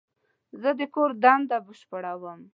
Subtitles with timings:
[0.61, 2.39] زه د کور دنده بشپړوم.